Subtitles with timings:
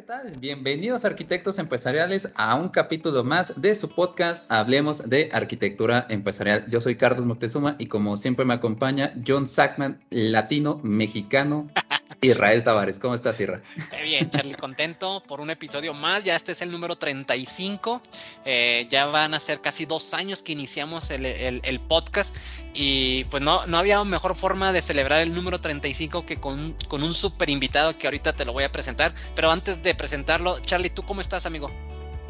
[0.00, 0.32] ¿qué tal?
[0.38, 6.64] Bienvenidos arquitectos empresariales a un capítulo más de su podcast Hablemos de Arquitectura Empresarial.
[6.70, 11.68] Yo soy Carlos Moctezuma y como siempre me acompaña John Sackman, latino, mexicano,
[12.22, 12.98] Israel Tavares.
[12.98, 13.62] ¿Cómo estás, Israel?
[14.02, 16.24] Bien, Charlie, contento por un episodio más.
[16.24, 18.02] Ya este es el número 35.
[18.44, 22.36] Eh, ya van a ser casi dos años que iniciamos el, podcast
[22.74, 27.02] y pues no, no había mejor forma de celebrar el número 35 que con, con
[27.02, 29.14] un super invitado que ahorita te lo voy a presentar.
[29.34, 31.70] Pero antes de presentarlo, Charlie, ¿tú cómo estás, amigo?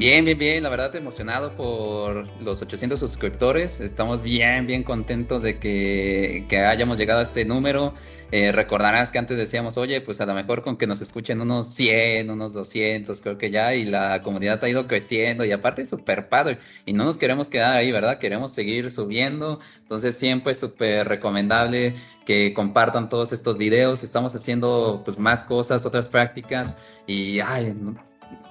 [0.01, 5.59] Bien, bien, bien, la verdad emocionado por los 800 suscriptores, estamos bien, bien contentos de
[5.59, 7.93] que, que hayamos llegado a este número.
[8.31, 11.67] Eh, recordarás que antes decíamos, oye, pues a lo mejor con que nos escuchen unos
[11.75, 16.29] 100, unos 200, creo que ya, y la comunidad ha ido creciendo y aparte súper
[16.29, 16.57] padre,
[16.87, 18.17] y no nos queremos quedar ahí, ¿verdad?
[18.17, 21.93] Queremos seguir subiendo, entonces siempre es súper recomendable
[22.25, 27.75] que compartan todos estos videos, estamos haciendo pues más cosas, otras prácticas, y ay,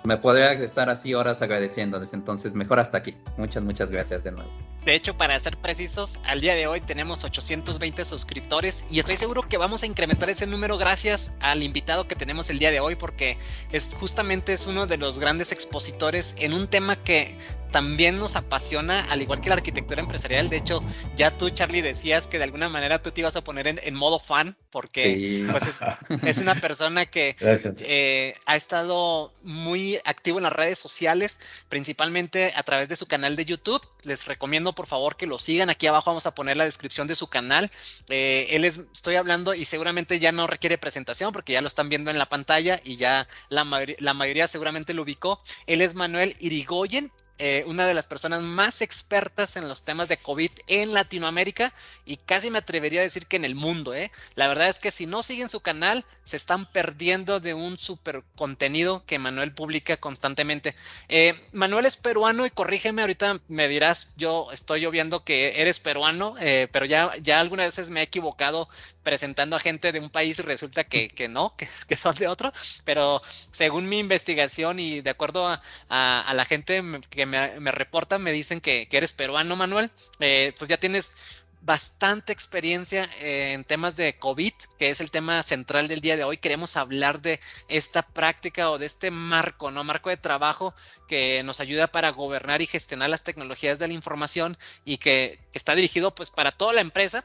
[0.05, 3.17] me podría estar así horas agradeciéndoles, entonces mejor hasta aquí.
[3.37, 4.51] Muchas, muchas gracias de nuevo.
[4.85, 9.43] De hecho, para ser precisos, al día de hoy tenemos 820 suscriptores y estoy seguro
[9.43, 12.97] que vamos a incrementar ese número gracias al invitado que tenemos el día de hoy
[12.97, 13.37] porque
[13.73, 17.37] es justamente es uno de los grandes expositores en un tema que
[17.71, 20.49] también nos apasiona, al igual que la arquitectura empresarial.
[20.49, 20.83] De hecho,
[21.17, 24.19] ya tú, Charlie, decías que de alguna manera tú te ibas a poner en, modo
[24.19, 25.81] fan, porque pues,
[26.25, 27.37] es, una persona que
[27.81, 29.70] eh, ha estado muy
[30.05, 33.87] activo en las redes sociales, principalmente a través de su canal de YouTube.
[34.03, 35.71] Les recomiendo, por favor, que lo sigan.
[35.71, 37.71] Aquí abajo vamos a poner la descripción de su canal.
[38.09, 41.89] Eh, él es, estoy hablando y seguramente ya no requiere presentación porque ya lo están
[41.89, 43.67] viendo en la pantalla y ya la,
[43.99, 45.41] la mayoría seguramente lo ubicó.
[45.67, 50.19] Él es Manuel Irigoyen eh, una de las personas más expertas en los temas de
[50.19, 51.73] COVID en Latinoamérica
[52.05, 53.95] y casi me atrevería a decir que en el mundo.
[53.95, 54.13] ¿eh?
[54.35, 58.23] La verdad es que si no siguen su canal, se están perdiendo de un super
[58.37, 60.77] contenido que Manuel publica constantemente.
[61.09, 66.35] Eh, Manuel es peruano y corrígeme, ahorita me dirás, yo estoy viendo que eres peruano,
[66.41, 68.69] eh, pero ya, ya algunas veces me he equivocado
[69.03, 71.55] presentando a gente de un país y resulta que, que no,
[71.89, 72.53] que, son de otro,
[72.85, 78.33] pero según mi investigación y de acuerdo a, a la gente que me, reportan, me
[78.33, 79.91] dicen que, eres peruano, Manuel.
[80.19, 81.15] Eh, pues ya tienes
[81.63, 86.39] bastante experiencia en temas de COVID, que es el tema central del día de hoy.
[86.39, 89.85] Queremos hablar de esta práctica o de este marco, ¿no?
[89.85, 90.75] Marco de trabajo
[91.07, 95.75] que nos ayuda para gobernar y gestionar las tecnologías de la información y que, está
[95.75, 97.25] dirigido pues para toda la empresa.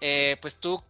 [0.00, 0.82] Eh, pues tú,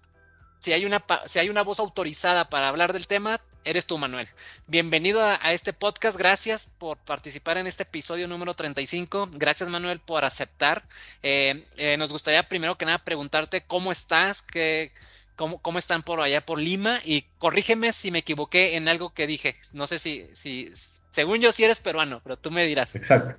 [0.58, 4.28] si hay, una, si hay una voz autorizada para hablar del tema, eres tú, Manuel.
[4.66, 6.16] Bienvenido a, este podcast.
[6.16, 9.30] Gracias por participar en este episodio número 35.
[9.34, 10.84] Gracias, Manuel, por aceptar.
[11.22, 14.92] Eh, eh, nos gustaría primero que nada preguntarte cómo estás, qué,
[15.34, 19.26] cómo, cómo, están por allá por Lima y corrígeme si me equivoqué en algo que
[19.26, 19.56] dije.
[19.72, 20.72] No sé si, si
[21.10, 22.94] según yo sí eres peruano, pero tú me dirás.
[22.94, 23.36] Exacto.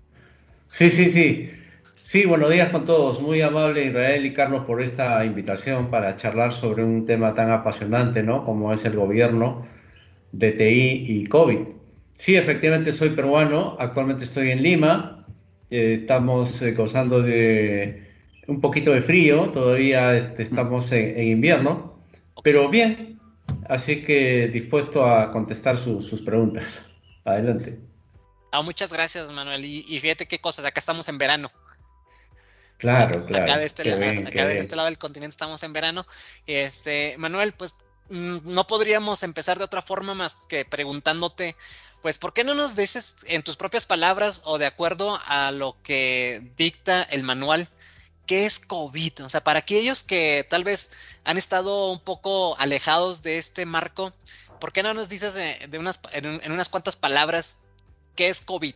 [0.72, 1.52] Sí, sí, sí.
[2.08, 3.20] Sí, buenos días con todos.
[3.20, 8.24] Muy amable Israel y Carlos por esta invitación para charlar sobre un tema tan apasionante,
[8.24, 8.46] ¿no?
[8.46, 9.68] Como es el gobierno
[10.32, 11.68] DTI y COVID.
[12.16, 15.26] Sí, efectivamente soy peruano, actualmente estoy en Lima,
[15.70, 18.08] eh, estamos eh, gozando de
[18.48, 22.00] un poquito de frío, todavía este, estamos en, invierno,
[22.42, 23.20] pero bien,
[23.68, 26.82] así que dispuesto a contestar sus preguntas.
[27.26, 27.78] Adelante.
[28.52, 29.66] Ah, muchas gracias, Manuel.
[29.66, 31.50] Y, fíjate qué cosas, acá estamos en verano.
[32.78, 33.44] Claro, claro.
[33.44, 36.06] Acá de este, de este lado del continente estamos en verano.
[36.46, 37.76] Este, Manuel, pues
[38.10, 41.56] Mm, no podríamos empezar de otra forma más que preguntándote,
[42.02, 45.76] pues, ¿por qué no nos dices en tus propias palabras o de acuerdo a lo
[45.84, 47.68] que dicta el manual,
[48.26, 49.26] qué es COVID?
[49.26, 50.92] O sea, para aquellos que tal vez
[51.26, 54.14] han estado un poco alejados de este marco,
[54.60, 57.60] ¿por qué no nos dices de unas, en, unas cuantas palabras
[58.16, 58.76] qué es COVID?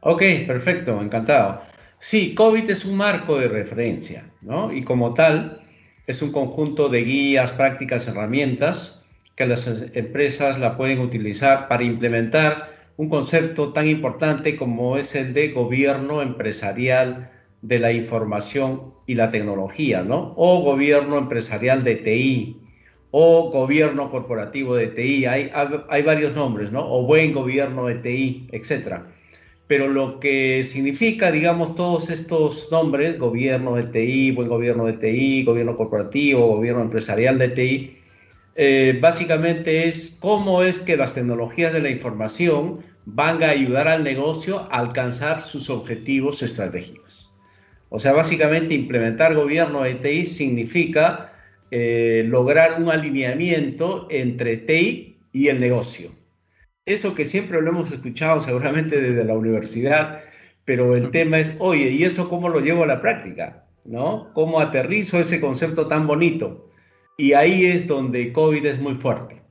[0.00, 1.62] Ok, perfecto, encantado.
[2.06, 4.70] Sí, COVID es un marco de referencia, ¿no?
[4.70, 5.62] Y como tal,
[6.06, 9.00] es un conjunto de guías, prácticas, herramientas
[9.36, 15.32] que las empresas la pueden utilizar para implementar un concepto tan importante como es el
[15.32, 17.30] de gobierno empresarial
[17.62, 20.34] de la información y la tecnología, ¿no?
[20.36, 22.60] O gobierno empresarial de TI,
[23.12, 25.50] o gobierno corporativo de TI, hay,
[25.88, 26.86] hay varios nombres, ¿no?
[26.86, 29.06] O buen gobierno de TI, etcétera
[29.66, 35.44] pero lo que significa, digamos, todos estos nombres, gobierno de TI, buen gobierno de TI,
[35.44, 37.98] gobierno corporativo, gobierno empresarial de TI,
[38.56, 44.04] eh, básicamente es cómo es que las tecnologías de la información van a ayudar al
[44.04, 47.32] negocio a alcanzar sus objetivos estratégicos.
[47.88, 51.32] O sea, básicamente implementar gobierno de TI significa
[51.70, 56.12] eh, lograr un alineamiento entre TI y el negocio.
[56.86, 60.22] Eso que siempre lo hemos escuchado seguramente desde la universidad,
[60.64, 63.64] pero el tema es, oye, ¿y eso cómo lo llevo a la práctica?
[63.84, 64.32] ¿No?
[64.32, 66.70] ¿Cómo aterrizo ese concepto tan bonito?
[67.16, 69.42] Y ahí es donde COVID es muy fuerte,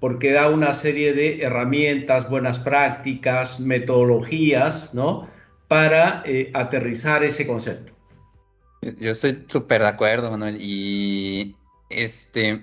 [0.00, 5.28] porque da una serie de herramientas, buenas prácticas, metodologías, ¿no?
[5.66, 7.92] Para eh, aterrizar ese concepto.
[8.82, 10.56] Yo estoy súper de acuerdo, Manuel.
[10.60, 11.56] Y
[11.90, 12.62] este,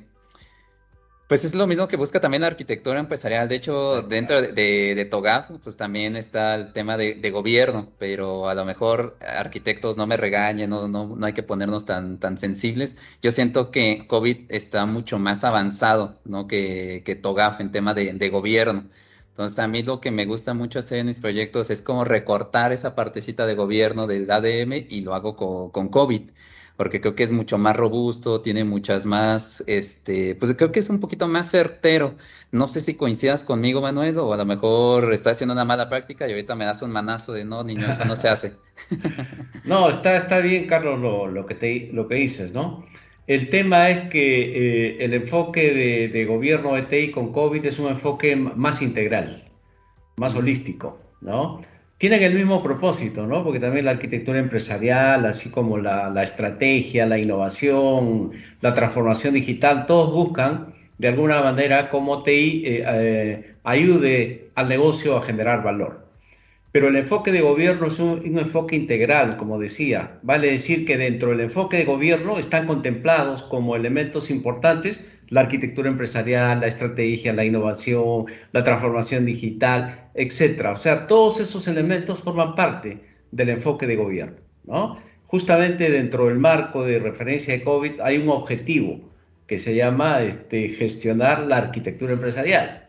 [1.27, 3.49] pues es lo mismo que busca también la arquitectura empresarial.
[3.49, 8.55] De hecho, dentro de, de, TOGAF, pues también está el tema de, gobierno, pero a
[8.55, 12.95] lo mejor arquitectos no me regañen, no, no, no hay que ponernos tan, tan sensibles.
[13.21, 16.47] Yo siento que COVID está mucho más avanzado ¿no?
[16.47, 18.89] que, que TOGAF en tema de, gobierno.
[19.31, 22.71] Entonces, a mí lo que me gusta mucho hacer en mis proyectos es como recortar
[22.73, 26.31] esa partecita de gobierno del ADM y lo hago con, con COVID
[26.77, 30.89] porque creo que es mucho más robusto, tiene muchas más, este, pues creo que es
[30.89, 32.15] un poquito más certero.
[32.51, 36.27] No sé si coincidas conmigo, Manuel, o a lo mejor está haciendo una mala práctica
[36.27, 38.53] y ahorita me das un manazo de no, niño, eso no se hace.
[39.65, 40.99] no, está, está bien, Carlos,
[41.33, 42.85] lo, que te, lo que dices, ¿no?
[43.25, 47.79] El tema es que eh, el enfoque de, de, gobierno de TI con COVID es
[47.79, 49.49] un enfoque más integral,
[50.15, 51.61] más holístico, ¿no?
[51.97, 53.43] Tienen el mismo propósito, ¿no?
[53.43, 60.11] Porque también la arquitectura empresarial, así como la, estrategia, la innovación, la transformación digital, todos
[60.11, 66.05] buscan de alguna manera cómo TI eh, eh, ayude al negocio a generar valor.
[66.71, 70.19] Pero el enfoque de gobierno es un, un, enfoque integral, como decía.
[70.21, 75.89] Vale decir que dentro del enfoque de gobierno están contemplados como elementos importantes la arquitectura
[75.89, 80.71] empresarial, la estrategia, la innovación, la transformación digital, etcétera.
[80.71, 82.99] O sea, todos esos elementos forman parte
[83.31, 84.99] del enfoque de gobierno, ¿no?
[85.25, 89.01] Justamente dentro del marco de referencia de COVID hay un objetivo
[89.45, 92.87] que se llama este, gestionar la arquitectura empresarial.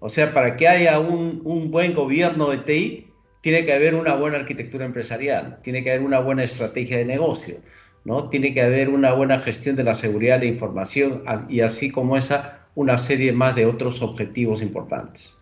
[0.00, 3.06] O sea, para que haya un, un buen gobierno de TI,
[3.44, 7.56] tiene que haber una buena arquitectura empresarial, tiene que haber una buena estrategia de negocio,
[8.04, 8.28] ¿no?
[8.28, 12.16] Tiene que haber una buena gestión de la seguridad de la información y así como
[12.16, 15.36] esa, una serie más de otros objetivos importantes.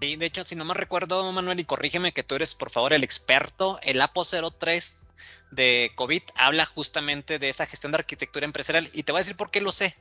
[0.00, 2.92] Sí, de hecho, si no me recuerdo, Manuel, y corrígeme que tú eres, por favor,
[2.92, 4.98] el experto, el APO 03
[5.50, 9.36] de COVID habla justamente de esa gestión de arquitectura empresarial y te voy a decir
[9.36, 9.94] por qué lo sé.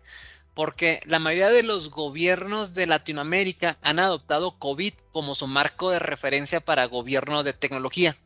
[0.54, 6.00] Porque la mayoría de los gobiernos de Latinoamérica han adoptado COVID como su marco de
[6.00, 8.18] referencia para gobierno de tecnología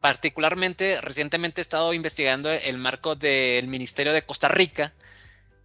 [0.00, 4.92] particularmente recientemente he estado investigando el marco del Ministerio de Costa Rica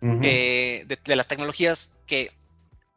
[0.02, 2.32] de, las tecnologías que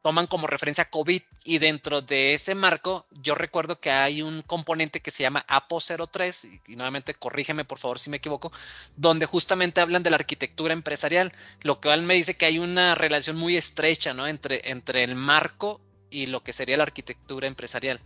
[0.02, 5.00] toman como referencia COVID y dentro de ese marco yo recuerdo que hay un componente
[5.00, 8.52] que se llama APO03 y, nuevamente corrígeme por favor si me equivoco,
[8.96, 11.32] donde justamente hablan de la arquitectura empresarial,
[11.62, 14.26] lo cual me dice que hay una relación muy estrecha ¿no?
[14.26, 15.80] entre, entre el marco
[16.12, 18.00] y lo que sería la arquitectura empresarial.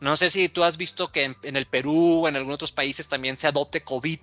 [0.00, 3.08] No sé si tú has visto que en, el Perú o en algunos otros países
[3.08, 4.18] también se adopte COVID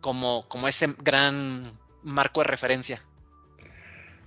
[0.00, 3.02] como, como ese gran marco de referencia.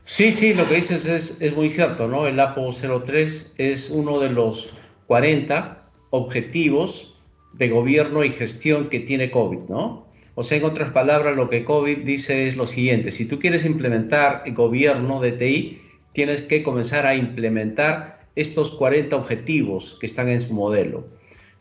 [0.04, 2.28] Sí, sí, lo que dices es, muy cierto, ¿no?
[2.28, 4.74] El APO 03 es uno de los
[5.08, 7.16] 40 objetivos
[7.54, 10.08] de gobierno y gestión que tiene COVID, ¿no?
[10.36, 13.66] O sea, en otras palabras, lo que COVID dice es lo siguiente, si tú quieres
[13.66, 15.82] implementar el gobierno de TI,
[16.14, 21.08] tienes que comenzar a implementar estos 40 objetivos que están en su modelo.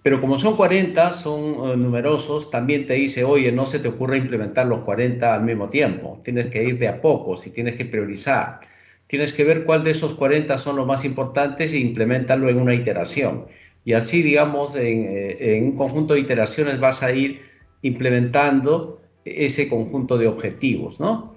[0.02, 4.18] Pero como son 40, son eh, numerosos, también te dice, oye, no se te ocurre
[4.18, 7.87] implementar los 40 al mismo tiempo, tienes que ir de a poco, si tienes que
[7.87, 8.61] priorizar.
[9.06, 12.75] Tienes que ver cuál de esos 40 son los más importantes e implementarlo en una
[12.75, 13.47] iteración.
[13.85, 17.40] Y así, digamos, eh, en un conjunto de iteraciones vas a ir
[17.83, 21.36] implementando ese conjunto de objetivos, ¿no?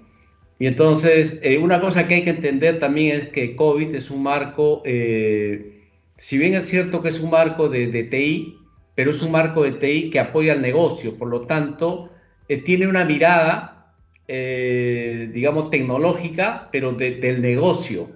[0.60, 4.22] Y entonces, eh, una cosa que hay que entender también es que COVID es un
[4.22, 5.88] marco, eh,
[6.18, 8.58] si bien es cierto que es un marco de, TI,
[8.94, 12.10] pero es un marco de TI que apoya al negocio, por lo tanto,
[12.48, 13.94] eh, tiene una mirada,
[14.28, 18.10] digamos, tecnológica, pero del negocio.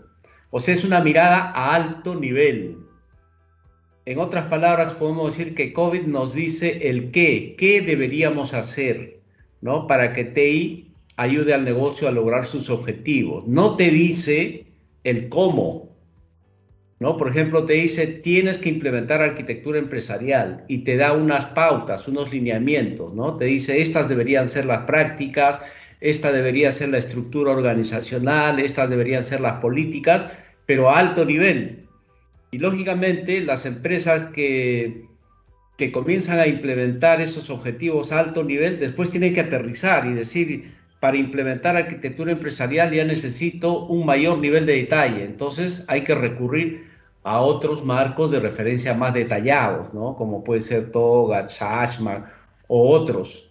[0.50, 2.76] O sea, es una mirada a alto nivel.
[4.04, 9.20] En otras palabras, podemos decir que COVID nos dice el qué, qué deberíamos hacer,
[9.62, 9.86] ¿no?
[9.86, 13.46] Para que TI ayude al negocio a lograr sus objetivos.
[13.46, 14.66] No te dice
[15.04, 15.94] el cómo.
[16.98, 17.16] ¿no?
[17.16, 22.32] Por ejemplo, te dice tienes que implementar arquitectura empresarial y te da unas pautas, unos
[22.32, 23.36] lineamientos, ¿no?
[23.36, 25.60] Te dice estas deberían ser las prácticas,
[26.00, 30.30] esta debería ser la estructura organizacional, estas deberían ser las políticas,
[30.66, 31.86] pero a alto nivel.
[32.52, 35.04] Y lógicamente las empresas que,
[35.76, 40.72] que comienzan a implementar esos objetivos a alto nivel después tienen que aterrizar y decir,
[41.04, 45.22] para implementar arquitectura empresarial ya necesito un mayor nivel de detalle.
[45.22, 46.86] Entonces hay que recurrir
[47.24, 50.16] a otros marcos de referencia más detallados, ¿no?
[50.16, 52.24] Como puede ser TOGA, Shashman
[52.68, 53.50] o otros.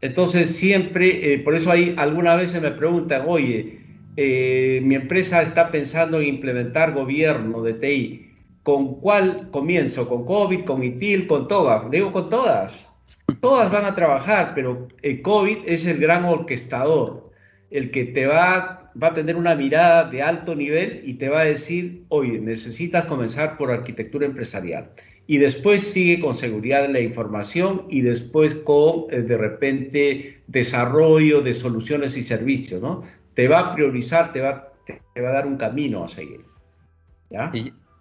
[0.00, 3.78] Entonces siempre, eh, por eso hay algunas veces me preguntan, oye,
[4.16, 8.32] eh, mi empresa está pensando en implementar gobierno de TI.
[8.64, 10.08] ¿Con cuál comienzo?
[10.08, 11.84] ¿Con COVID, con ITIL, con TOGA?
[11.84, 12.91] Le digo con todas.
[13.40, 17.30] Todas van a trabajar, pero el COVID es el gran orquestador,
[17.70, 21.44] el que te va a tener una mirada de alto nivel y te va a
[21.44, 24.90] decir, oye, necesitas comenzar por arquitectura empresarial.
[25.26, 31.40] Y después sigue con seguridad de la información y después con, eh, de repente, desarrollo
[31.40, 33.02] de soluciones y servicios, ¿no?
[33.34, 34.72] Te va a priorizar, te va,
[35.14, 36.44] a dar un camino a seguir.
[37.30, 37.50] ¿Ya?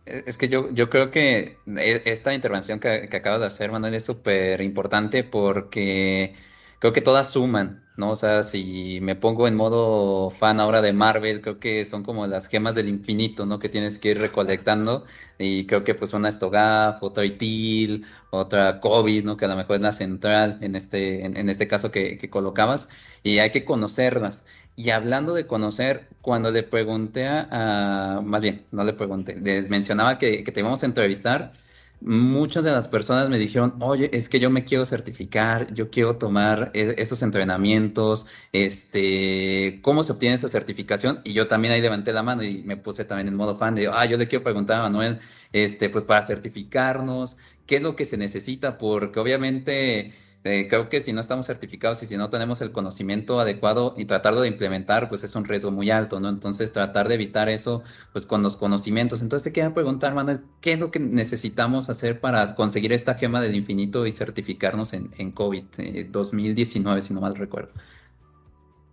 [0.05, 3.93] Es que yo, yo creo que e, esta intervención que, que acabas de hacer, Manuel,
[3.96, 6.36] es súper importante porque
[6.81, 8.12] creo que todas suman, ¿no?
[8.12, 12.25] O sea, si me pongo en modo fan ahora de Marvel, creo que son como
[12.25, 13.60] las gemas del infinito, ¿no?
[13.60, 15.05] Que tienes que ir recolectando.
[15.38, 19.38] Y creo que pues una Estogaf, otra ITIL, otra COVID, ¿no?
[19.38, 22.89] Que a lo mejor es la central en este, en, este caso que, que, colocabas.
[23.24, 24.43] Y hay que conocerlas.
[24.75, 30.18] Y hablando de conocer, cuando le pregunté a, más bien, no le pregunté, les mencionaba
[30.18, 31.54] que, que te íbamos a entrevistar,
[32.01, 36.18] muchas de las personas me dijeron, oye, es que yo me quiero certificar, yo quiero
[36.18, 41.22] tomar e-, estos entrenamientos, este, ¿cómo se obtiene esa certificación?
[41.24, 43.88] Y yo también ahí levanté la mano y me puse también en modo fan de,
[43.88, 45.20] ah, yo le quiero preguntar a Manuel,
[45.54, 47.38] este, pues para certificarnos,
[47.68, 48.78] ¿qué es lo que se necesita?
[48.78, 53.39] Porque obviamente eh, creo que si no estamos certificados y si no tenemos el conocimiento
[53.39, 56.29] adecuado y tratarlo de implementar, pues es un riesgo muy alto, ¿no?
[56.29, 59.21] Entonces, tratar de evitar eso, pues con los conocimientos.
[59.21, 63.39] Entonces, te quería preguntar, Manuel, ¿qué es lo que necesitamos hacer para conseguir esta gema
[63.39, 65.63] del infinito y certificarnos en, en COVID
[66.10, 67.71] 2019, eh, si no mal recuerdo?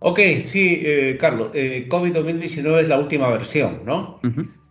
[0.01, 1.49] Ok, sí, eh, Carlos,
[1.89, 4.19] COVID 2019 es la última versión, ¿no?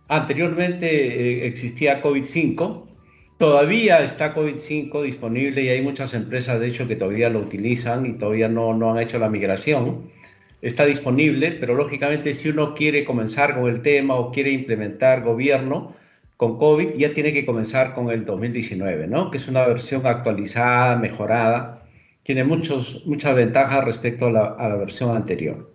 [0.07, 2.88] Anteriormente existía COVID 5
[3.39, 8.17] Todavía está COVID-5 disponible y hay muchas empresas, de hecho, que todavía lo utilizan y
[8.17, 10.11] todavía no, no han hecho la migración.
[10.61, 15.95] Está disponible, pero lógicamente si uno quiere comenzar con el tema o quiere implementar gobierno
[16.35, 19.31] con COVID, ya tiene que comenzar con el 2019, ¿no?
[19.31, 21.85] Que es una versión actualizada, mejorada,
[22.23, 25.71] tiene muchos, muchas ventajas respecto a la, a la versión anterior.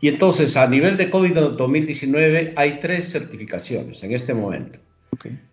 [0.00, 4.78] Y entonces, a nivel de COVID 2019, hay tres certificaciones en este momento.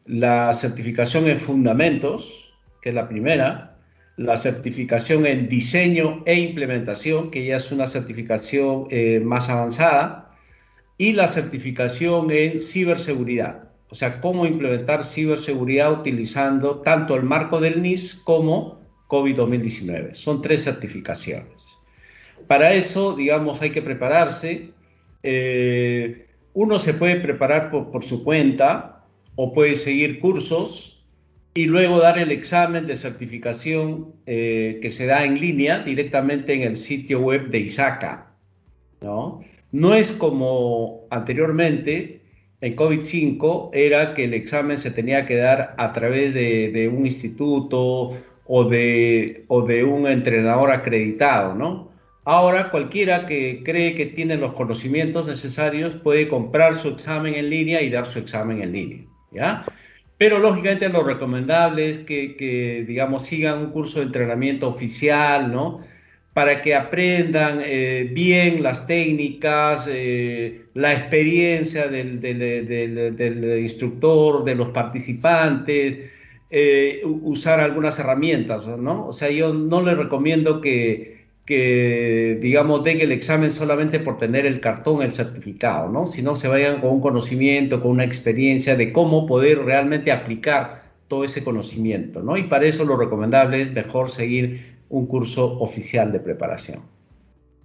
[0.05, 3.75] La certificación en fundamentos, que es la primera,
[4.17, 10.31] la certificación en diseño e implementación, que ya es una certificación eh, más avanzada,
[10.97, 17.81] y la certificación en ciberseguridad, o sea, cómo implementar ciberseguridad utilizando tanto el marco del
[17.81, 20.15] NIS como COVID-2019.
[20.15, 21.65] Son tres certificaciones.
[22.47, 24.71] Para eso, digamos, hay que prepararse.
[25.21, 28.94] Eh, uno se puede preparar por su cuenta,
[29.35, 31.05] o puede seguir cursos
[31.53, 36.63] y luego dar el examen de certificación eh, que se da en línea directamente en
[36.63, 38.31] el sitio web de ISACA.
[39.01, 39.41] ¿no?
[39.71, 42.21] no es como anteriormente,
[42.61, 48.17] en COVID-5 era que el examen se tenía que dar a través de, un instituto
[48.47, 51.91] o de, o de un entrenador acreditado, ¿no?
[52.23, 57.81] Ahora cualquiera que cree que tiene los conocimientos necesarios puede comprar su examen en línea
[57.81, 59.05] y dar su examen en línea.
[60.17, 65.81] Pero lógicamente lo recomendable es que, digamos, sigan un curso de entrenamiento oficial, ¿no?
[66.33, 72.19] Para que aprendan eh, bien las técnicas, eh, la experiencia del,
[73.61, 75.97] instructor, de los participantes,
[76.49, 79.07] eh, usar algunas herramientas, ¿no?
[79.07, 81.14] O sea, yo no les recomiendo que,
[81.45, 86.05] que, digamos, den el examen solamente por tener el cartón, el certificado, ¿no?
[86.07, 91.23] Sino se vayan con un conocimiento, con una experiencia de cómo poder realmente aplicar todo
[91.23, 92.35] ese conocimiento, ¿no?
[92.35, 96.81] Y para eso lo recomendable es mejor seguir un curso oficial de preparación.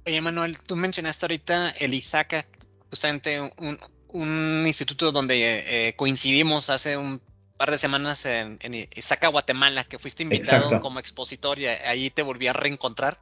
[0.07, 2.47] Oye, Manuel, tú mencionaste ahorita el ISACA,
[2.91, 7.21] justamente un, un instituto donde eh, coincidimos hace un
[7.57, 12.23] par de semanas en, en ISACA, Guatemala, que fuiste invitado como expositor y ahí te
[12.23, 13.19] volví a reencontrar.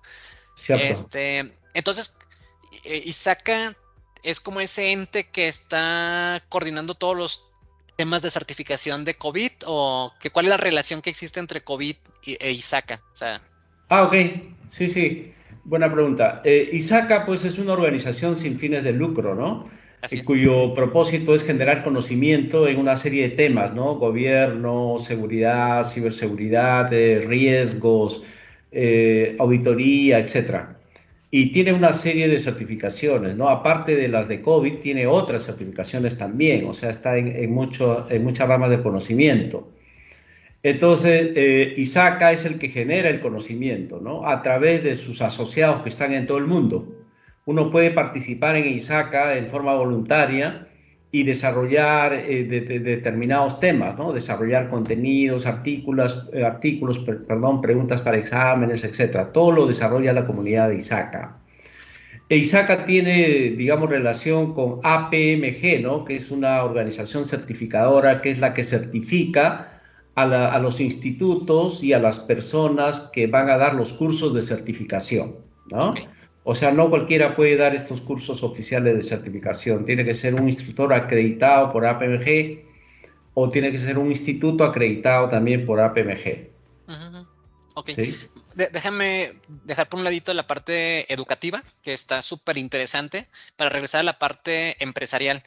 [0.69, 2.17] Este, entonces,
[2.85, 3.75] eh, Isaka
[4.23, 7.45] es como ese ente que está coordinando todos los
[7.97, 11.97] temas de certificación de COVID o que cuál es la relación que existe entre COVID
[12.25, 13.03] e Isaka.
[13.13, 13.41] O sea,
[13.89, 14.15] ah, ok.
[14.69, 15.33] Sí, sí.
[15.65, 16.41] Buena pregunta.
[16.45, 19.69] Eh, Isaka, pues, es una organización sin fines de lucro, ¿no?
[20.11, 23.97] Y cuyo propósito es generar conocimiento en una serie de temas, ¿no?
[23.97, 28.23] Gobierno, seguridad, ciberseguridad, riesgos,
[28.73, 30.67] eh, auditoría, etc.
[31.31, 33.49] y tiene una serie de certificaciones, ¿no?
[33.49, 38.25] Aparte de las de COVID, tiene otras certificaciones también, o sea, está en, mucho, en
[38.25, 39.69] muchas ramas de conocimiento.
[40.63, 44.27] Entonces, eh, ISACA es el que genera el conocimiento, ¿no?
[44.29, 46.95] A través de sus asociados que están en todo el mundo.
[47.45, 50.68] Uno puede participar en ISACA en forma voluntaria
[51.11, 54.13] y desarrollar eh, determinados temas, ¿no?
[54.13, 59.33] Desarrollar contenidos, artículos, eh, artículos, perdón, preguntas para exámenes, etcétera.
[59.33, 61.39] Todo lo desarrolla la comunidad de ISACA.
[62.29, 66.05] E ISACA tiene, digamos, relación con APMG, ¿no?
[66.05, 69.81] Que es una organización certificadora que es la que certifica
[70.15, 75.37] a, los institutos y a las personas que van a dar los cursos de certificación,
[75.71, 75.95] ¿no?
[76.51, 79.85] O sea, no cualquiera puede dar estos cursos oficiales de certificación.
[79.85, 82.65] Tiene que ser un instructor acreditado por APMG
[83.35, 86.49] o tiene que ser un instituto acreditado también por APMG.
[87.75, 87.91] Ok.
[88.55, 94.05] Déjame dejar por un ladito la parte educativa, que está súper interesante, para regresar a
[94.05, 95.43] la parte empresarial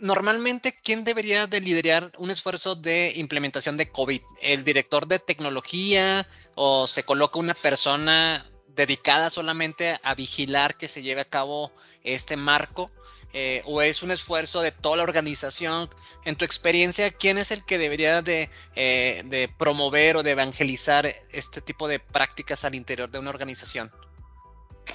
[0.00, 4.20] normalmente, ¿quién debería de liderar un esfuerzo de implementación de COVID?
[4.40, 8.48] ¿El director de tecnología o se coloca una persona
[8.78, 11.72] dedicada solamente a vigilar que se lleve a cabo
[12.04, 12.90] este marco?
[13.34, 15.90] Eh, ¿O es un esfuerzo de toda la organización?
[16.24, 21.12] En tu experiencia, ¿quién es el que debería de, eh, de promover o de evangelizar
[21.30, 23.90] este tipo de prácticas al interior de una organización?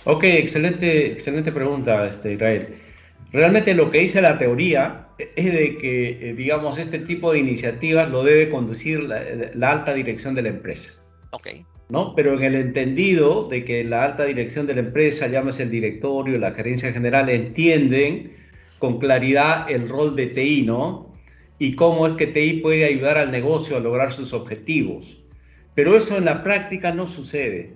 [0.05, 2.79] Ok, excelente, excelente pregunta, este, Israel.
[3.31, 8.09] Realmente lo que dice la teoría es de que, eh, digamos, este tipo de iniciativas
[8.09, 10.91] lo debe conducir la, alta dirección de la empresa.
[11.31, 11.49] Ok.
[11.89, 12.15] ¿No?
[12.15, 16.37] Pero en el entendido de que la alta dirección de la empresa, llámese el directorio,
[16.37, 18.33] la gerencia general, entienden
[18.79, 21.13] con claridad el rol de TI, ¿no?
[21.59, 25.23] Y cómo es que TI puede ayudar al negocio a lograr sus objetivos.
[25.75, 27.73] Pero eso en la práctica no sucede.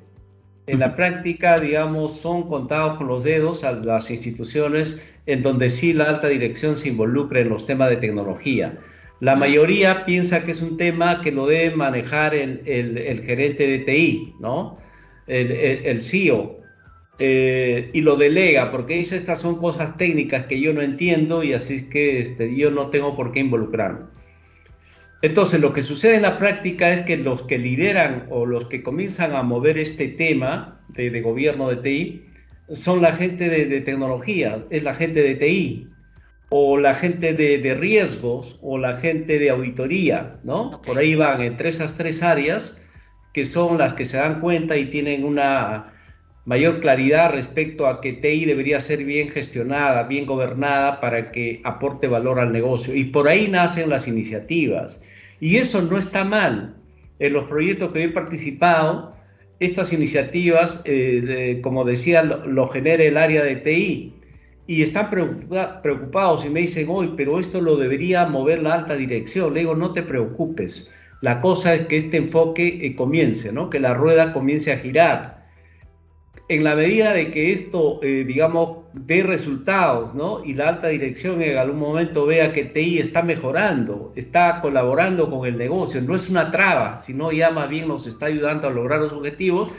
[0.67, 5.93] En la práctica, digamos, son contados con los dedos a las instituciones en donde sí
[5.93, 8.77] la alta dirección se involucra en los temas de tecnología.
[9.19, 14.35] La mayoría piensa que es un tema que lo debe manejar el, gerente de TI,
[14.39, 14.77] ¿no?
[15.27, 16.57] El, CEO.
[17.19, 21.53] Eh, y lo delega porque dice estas son cosas técnicas que yo no entiendo y
[21.53, 24.05] así es que este, yo no tengo por qué involucrarme.
[25.23, 28.83] Entonces lo que sucede en la práctica es que los que lideran o los que
[28.83, 32.27] comienzan a mover este tema de, de gobierno de TI
[32.71, 35.87] son la gente de, tecnología, es la gente de TI,
[36.49, 40.81] o la gente de, riesgos, o la gente de auditoría, ¿no?
[40.81, 42.73] Por ahí van entre esas tres áreas
[43.33, 45.93] que son las que se dan cuenta y tienen una
[46.45, 52.07] mayor claridad respecto a que TI debería ser bien gestionada, bien gobernada para que aporte
[52.07, 52.95] valor al negocio.
[52.95, 54.99] Y por ahí nacen las iniciativas.
[55.41, 56.77] Y eso no está mal.
[57.19, 59.13] En los proyectos que he participado,
[59.59, 64.13] estas iniciativas, eh, como decía, lo, genera el área de TI
[64.67, 69.53] y están preocupados y me dicen, hoy, pero esto lo debería mover la alta dirección.
[69.53, 70.91] Le digo, no te preocupes.
[71.21, 73.69] La cosa es que este enfoque eh, comience, ¿no?
[73.69, 75.37] que la rueda comience a girar
[76.49, 80.43] en la medida de que esto, eh, digamos, dé resultados, ¿no?
[80.45, 85.45] Y la alta dirección en algún momento vea que TI está mejorando, está colaborando con
[85.45, 89.01] el negocio, no es una traba, sino ya más bien nos está ayudando a lograr
[89.01, 89.71] los objetivos,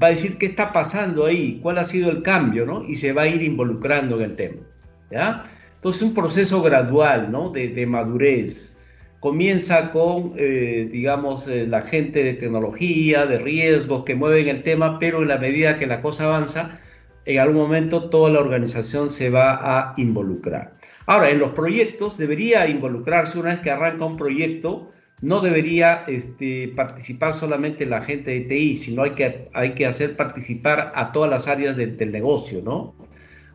[0.00, 2.84] va a decir qué está pasando ahí, cuál ha sido el cambio, ¿no?
[2.84, 4.62] Y se va a ir involucrando en el tema,
[5.10, 5.44] ¿ya?
[5.74, 7.50] Entonces, un proceso gradual, ¿no?
[7.50, 8.74] De, madurez
[9.20, 14.98] comienza con, eh, digamos, eh, la gente de tecnología, de riesgos que mueven el tema,
[14.98, 16.78] pero en la medida que la cosa avanza,
[17.24, 20.74] en algún momento toda la organización se va a involucrar.
[21.06, 26.68] Ahora, en los proyectos debería involucrarse, una vez que arranca un proyecto, no debería este,
[26.76, 31.30] participar solamente la gente de TI, sino hay que, hay que hacer participar a todas
[31.30, 32.94] las áreas del negocio, ¿no?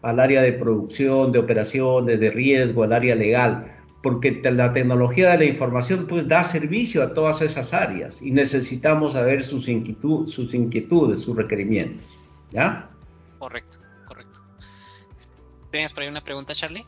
[0.02, 3.74] Al área de producción, de operaciones, de riesgo, al área legal
[4.04, 9.14] porque la tecnología de la información pues da servicio a todas esas áreas y necesitamos
[9.14, 12.06] saber sus, sus inquietudes, sus requerimientos.
[12.52, 12.90] ¿Ya?
[13.40, 14.42] Correcto, correcto.
[15.72, 16.86] ¿Tienes por ahí una pregunta, Charlie?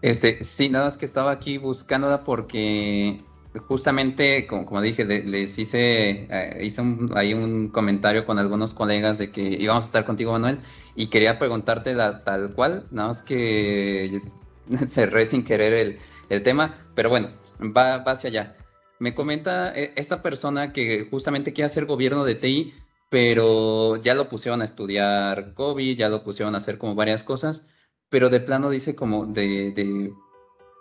[0.00, 3.22] Este, sí, nada más que estaba aquí buscándola porque
[3.60, 9.30] justamente, como, dije, les hice, eh, hice un, ahí un comentario con algunos colegas de
[9.30, 10.58] que íbamos a estar contigo, Manuel,
[10.96, 14.20] y quería preguntarte tal cual, nada más que
[14.86, 15.98] cerré sin querer el,
[16.30, 18.56] el tema, pero bueno, va, hacia allá.
[18.98, 22.74] Me comenta eh, esta persona que justamente quiere hacer gobierno de TI,
[23.10, 27.66] pero ya lo pusieron a estudiar COVID, ya lo pusieron a hacer como varias cosas,
[28.08, 30.12] pero de plano dice como de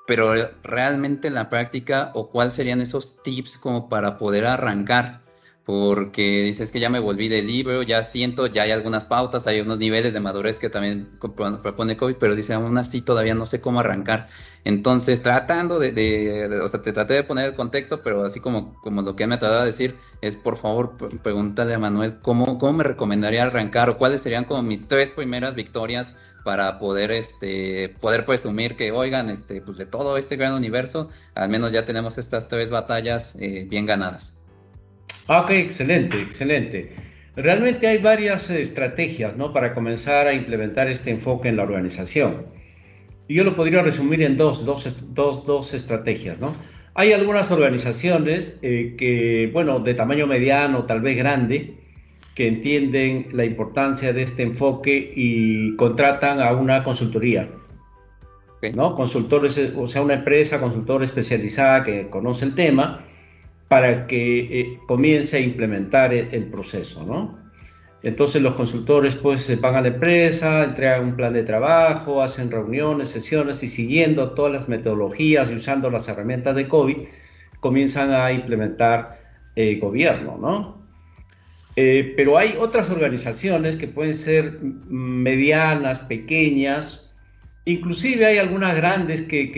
[0.05, 5.21] pero realmente en la práctica o cuáles serían esos tips como para poder arrancar,
[5.65, 9.61] porque dices que ya me volví del libro, ya siento, ya hay algunas pautas, hay
[9.61, 13.61] unos niveles de madurez que también propone COVID, pero dice, aún así todavía no sé
[13.61, 14.27] cómo arrancar.
[14.65, 19.03] Entonces, tratando de, o sea, te traté de poner el contexto, pero así como, como
[19.03, 22.83] lo que me trataba de decir, es por favor, pregúntale a Manuel, ¿cómo, ¿cómo me
[22.83, 28.75] recomendaría arrancar o cuáles serían como mis tres primeras victorias para poder este poder presumir
[28.75, 32.69] que oigan este pues de todo este gran universo al menos ya tenemos estas tres
[32.69, 34.35] batallas eh, bien ganadas
[35.27, 36.91] ok, excelente, excelente.
[37.35, 39.53] Realmente hay varias estrategias ¿no?
[39.53, 42.45] para comenzar a implementar este enfoque en la organización.
[43.27, 46.39] Yo lo podría resumir en dos, dos, dos, dos estrategias.
[46.39, 46.53] ¿no?
[46.93, 51.77] Hay algunas organizaciones eh, que, bueno, de tamaño mediano, tal vez grande,
[52.35, 57.49] que entienden la importancia de este enfoque y contratan a una consultoría.
[58.71, 58.95] ¿no?
[58.95, 63.05] Consultores, o sea, una empresa consultora especializada que conoce el tema
[63.67, 67.39] para que eh, comience a implementar el, proceso, ¿no?
[68.03, 72.51] Entonces los consultores pues se van a la empresa, entregan un plan de trabajo, hacen
[72.51, 76.97] reuniones, sesiones y siguiendo todas las metodologías y usando las herramientas de COVID,
[77.61, 79.21] comienzan a implementar
[79.55, 80.82] el gobierno, ¿no?
[81.75, 87.09] Eh, pero hay otras organizaciones que pueden ser medianas, pequeñas,
[87.65, 89.51] inclusive hay algunas grandes que,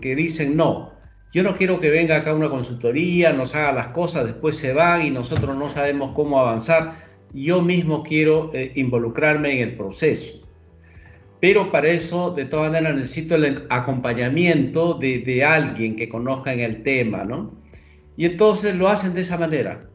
[0.00, 0.98] que dicen no,
[1.30, 5.02] yo no quiero que venga acá una consultoría, nos haga las cosas, después se van
[5.02, 6.94] y nosotros no sabemos cómo avanzar.
[7.34, 10.40] Yo mismo quiero eh, involucrarme en el proceso.
[11.40, 16.82] Pero para eso, de todas maneras, necesito el acompañamiento de, alguien que conozca en el
[16.82, 17.52] tema, ¿no?
[18.16, 19.86] Y entonces lo hacen de esa manera.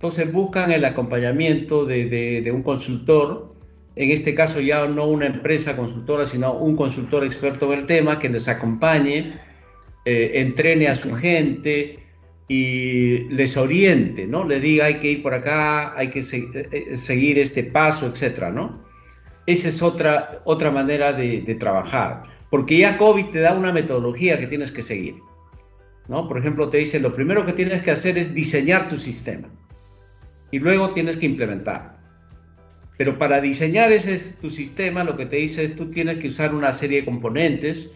[0.00, 2.06] Entonces buscan el acompañamiento de,
[2.40, 3.54] de un consultor,
[3.96, 8.18] en este caso ya no una empresa consultora, sino un consultor experto en el tema
[8.18, 9.34] que les acompañe
[10.06, 11.98] eh, entrene a su gente
[12.48, 14.46] y les oriente, ¿no?
[14.46, 18.50] Le diga hay que ir por acá, hay que eh, eh, seguir este paso, etcétera,
[18.50, 18.82] ¿no?
[19.44, 24.46] Esa es otra, otra manera de, trabajar, porque ya COVID te da una metodología que
[24.46, 25.16] tienes que seguir,
[26.08, 26.26] ¿no?
[26.26, 29.59] Por ejemplo, te dice, lo primero que tienes que hacer es diseñar tu sistema
[30.50, 31.98] y luego tienes que implementar.
[32.96, 36.54] Pero para diseñar ese tu sistema, lo que te dice es tú tienes que usar
[36.54, 37.90] una serie de componentes,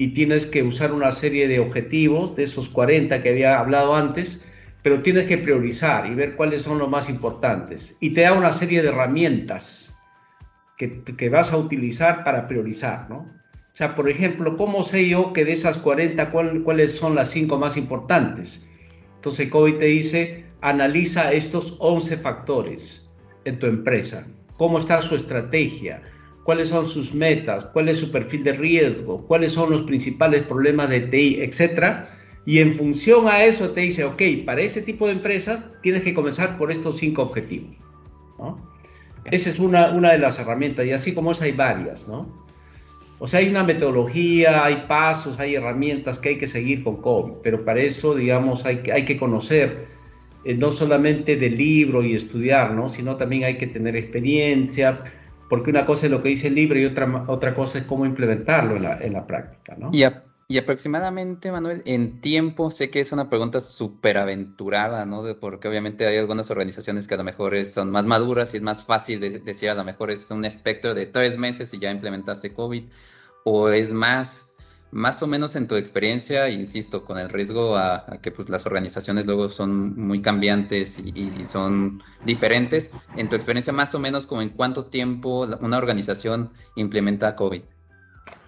[0.00, 4.42] y tienes que usar una serie de objetivos, de esos 40 que había hablado antes,
[4.82, 7.94] pero tienes que priorizar y ver cuáles son los más importantes.
[8.00, 9.94] Y te da una serie de herramientas
[10.78, 13.16] que, que vas a utilizar para priorizar, ¿no?
[13.18, 16.30] O sea, por ejemplo, ¿cómo sé yo que de esas 40
[16.64, 18.64] cuáles son las 5 más importantes?
[19.16, 23.06] Entonces, COVID te dice, analiza estos 11 factores
[23.44, 24.26] en tu empresa.
[24.56, 26.02] ¿Cómo está su estrategia?
[26.50, 30.88] cuáles son sus metas, cuál es su perfil de riesgo, cuáles son los principales problemas
[30.88, 32.10] de TI, etcétera.
[32.46, 36.14] Y en función a eso te dice, ok, para ese tipo de empresas tienes que
[36.14, 37.76] comenzar por estos cinco objetivos.
[39.26, 42.26] Esa es una, una de las herramientas y así como esa hay varias, ¿no?
[43.18, 47.34] O sea, hay una metodología, hay pasos, hay herramientas que hay que seguir con COVID,
[47.42, 49.86] pero para eso, digamos, hay que, hay que conocer
[50.44, 52.88] eh, no solamente del libro y estudiar, ¿no?
[52.88, 55.00] Sino también hay que tener experiencia,
[55.50, 58.06] porque una cosa es lo que dice el libro y otra, otra cosa es cómo
[58.06, 59.90] implementarlo en la, práctica, ¿no?
[59.92, 65.22] Y, aproximadamente, Manuel, en tiempo, sé que es una pregunta súper aventurada, ¿no?
[65.38, 68.82] Porque obviamente hay algunas organizaciones que a lo mejor son más maduras y es más
[68.82, 72.52] fácil de, decir, a lo mejor es un espectro de tres meses y ya implementaste
[72.52, 72.82] COVID,
[73.44, 74.49] o es más
[74.92, 79.26] más o menos en tu experiencia, insisto, con el riesgo a, que pues, las organizaciones
[79.26, 84.50] luego son muy cambiantes y, son diferentes, en tu experiencia más o menos como en
[84.50, 87.62] cuánto tiempo una organización implementa COVID.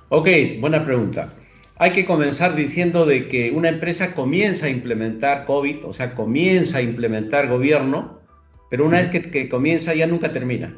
[0.08, 0.28] Ok,
[0.60, 1.32] buena pregunta.
[1.76, 6.78] Hay que comenzar diciendo de que una empresa comienza a implementar COVID, o sea, comienza
[6.78, 8.20] a implementar gobierno,
[8.68, 10.76] pero una vez que, que comienza ya nunca termina.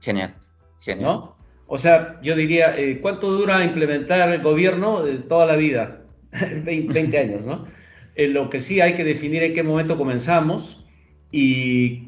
[0.00, 0.34] Genial,
[0.80, 1.04] genial.
[1.04, 1.37] ¿No?
[1.70, 5.06] O sea, yo diría, eh, ¿cuánto dura implementar el gobierno?
[5.06, 6.00] Eh, toda la vida,
[6.64, 7.66] 20, años, ¿no?
[8.14, 10.86] Eh, lo que sí hay que definir en qué momento comenzamos
[11.30, 12.04] y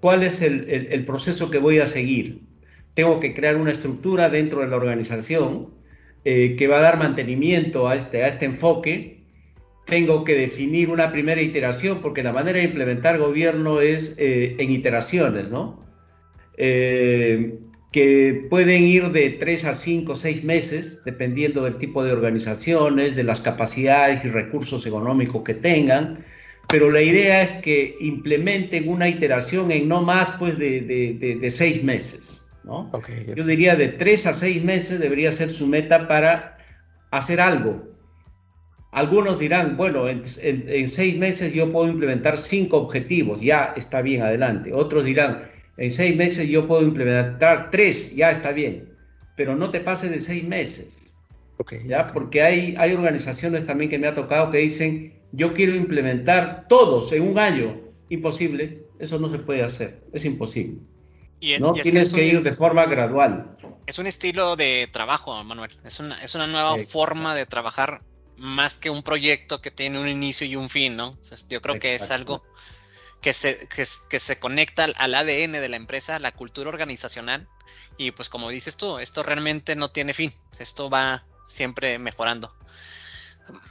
[0.00, 2.42] cuál es el, proceso que voy a seguir.
[2.94, 5.70] Tengo que crear una estructura dentro de la organización
[6.24, 9.22] que va a dar mantenimiento a este, a este enfoque.
[9.86, 15.50] Tengo que definir una primera iteración porque la manera de implementar gobierno es en iteraciones,
[15.50, 15.80] ¿no?
[17.98, 23.16] Que pueden ir de 3 a 5 o 6 meses, dependiendo del tipo de organizaciones,
[23.16, 26.24] de las capacidades y recursos económicos que tengan,
[26.68, 30.80] pero la idea es que implementen una iteración en no más pues, de,
[31.40, 32.40] de, 6 meses.
[32.62, 32.88] ¿no?
[33.34, 36.56] Yo diría de 3 a 6 meses debería ser su meta para
[37.10, 37.82] hacer algo.
[38.92, 44.72] Algunos dirán, bueno, en, seis meses yo puedo implementar cinco objetivos, ya está bien, adelante.
[44.72, 48.92] Otros dirán, en seis meses yo puedo implementar tres, ya está bien.
[49.36, 50.98] Pero no te pases de seis meses.
[51.86, 52.12] ¿ya?
[52.12, 57.12] Porque hay, hay organizaciones también que me ha tocado que dicen, yo quiero implementar todos
[57.12, 57.80] en un año.
[58.08, 60.80] Imposible, eso no se puede hacer, es imposible.
[61.60, 63.56] no tienes que, ir de forma gradual.
[63.86, 65.70] Es un estilo de trabajo, Manuel.
[65.84, 68.02] Es una, es una nueva forma de trabajar
[68.36, 71.18] más que un proyecto que tiene un inicio y un fin, ¿no?
[71.48, 72.42] yo creo que es algo
[73.20, 77.48] que se, que, se conecta al ADN de la empresa, a la cultura organizacional.
[77.96, 80.32] Y pues como dices tú, esto realmente no tiene fin.
[80.58, 82.54] Esto va siempre mejorando.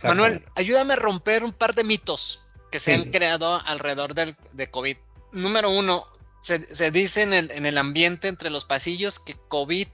[0.04, 4.70] Manuel, ayúdame a romper un par de mitos que se han creado alrededor del, de
[4.70, 4.98] COVID.
[5.32, 6.08] Número uno,
[6.42, 9.88] se, dice en el, en el, ambiente entre los pasillos que COVID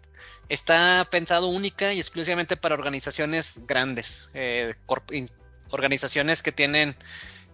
[0.49, 4.75] está pensado única y exclusivamente para organizaciones grandes, eh,
[5.69, 6.95] organizaciones que tienen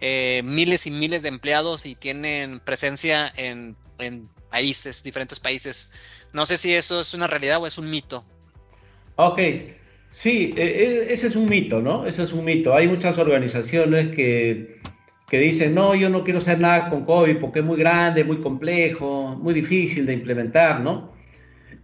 [0.02, 3.76] eh, miles y miles de empleados y tienen presencia en,
[4.50, 5.92] países, diferentes países.
[6.34, 8.24] No sé si eso es una realidad o es un mito.
[9.16, 9.40] Ok,
[10.12, 12.06] sí, e, e, ese es un mito, ¿no?
[12.06, 12.74] Ese es un mito.
[12.74, 14.80] Hay muchas organizaciones que,
[15.30, 18.38] que dicen, no, yo no quiero hacer nada con COVID porque es muy grande, muy
[18.38, 21.14] complejo, muy difícil de implementar, ¿no?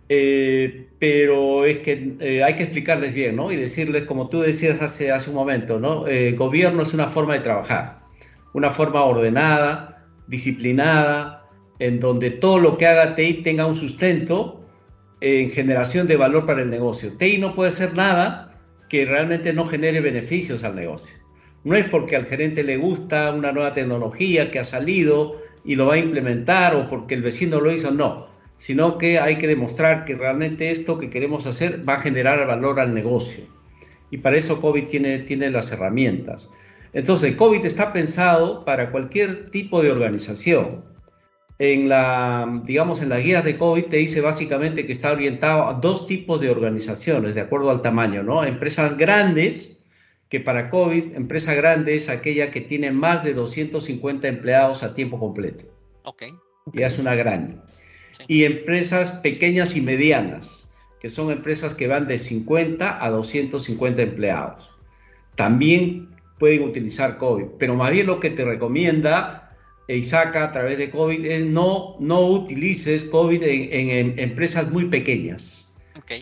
[0.08, 3.52] Eh, pero es que eh, hay que explicarles bien, ¿no?
[3.52, 6.08] Y decirles, como tú decías hace, hace un momento, ¿no?
[6.08, 8.00] Eh, gobierno es una forma de trabajar,
[8.56, 11.48] una forma ordenada, disciplinada,
[11.80, 14.64] en donde todo lo que haga TI tenga un sustento
[15.20, 17.18] en generación de valor para el negocio.
[17.18, 18.58] TI no puede ser nada
[18.90, 21.16] que realmente no genere beneficios al negocio.
[21.66, 25.88] No es porque al gerente le gusta una nueva tecnología que ha salido y lo
[25.88, 30.06] va a implementar o porque el vecino lo hizo, no sino que hay que demostrar
[30.06, 33.44] que realmente esto que queremos hacer va a generar valor al negocio.
[34.12, 36.50] Y para eso COVID tiene, tiene las herramientas.
[36.96, 40.84] Entonces, COVID está pensado para cualquier tipo de organización.
[41.60, 45.74] En la, digamos, en la guía de COVID te dice básicamente que está orientado a
[45.76, 48.44] dos tipos de organizaciones, de acuerdo al tamaño, ¿no?
[48.44, 49.78] Empresas grandes,
[50.28, 55.20] que para COVID, empresa grande es aquella que tiene más de 250 empleados a tiempo
[55.20, 55.66] completo.
[56.04, 56.24] Ok.
[56.74, 57.56] Y es una grande
[58.28, 60.68] y empresas pequeñas y medianas,
[61.00, 64.70] que son empresas que van de 50 a 250 empleados.
[65.36, 69.56] También pueden utilizar COVID, pero más bien lo que te recomienda
[69.88, 75.62] Isaac a través de COVID es no, no utilices COVID en, empresas muy pequeñas.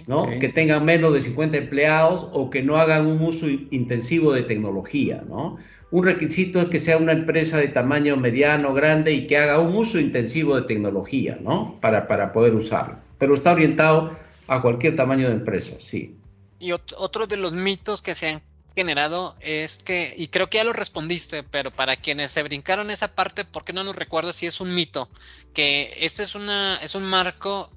[0.08, 0.30] ¿no?
[0.40, 5.24] que tengan menos de 50 empleados o que no hagan un uso intensivo de tecnología.
[5.28, 5.58] ¿no?
[5.94, 9.76] un requisito es que sea una empresa de tamaño mediano, grande y que haga un
[9.76, 11.78] uso intensivo de tecnología, ¿no?
[11.82, 12.96] Para, para poder usarlo.
[13.20, 14.10] Pero está orientado
[14.48, 16.18] a cualquier tamaño de empresa, sí.
[16.58, 18.42] Y otro de los mitos que se han
[18.76, 23.16] generado es que, y creo que ya lo respondiste, pero para quienes se brincaron esa
[23.16, 25.10] parte, ¿por qué no nos recuerdas si es un mito?
[25.54, 27.70] Que este es, una, es un marco